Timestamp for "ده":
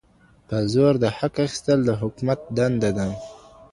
2.97-3.07